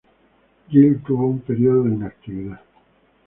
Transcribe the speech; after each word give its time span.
Jill 0.67 1.03
tuvo 1.03 1.27
un 1.27 1.41
período 1.41 1.83
de 1.83 1.93
inactividad. 1.93 2.61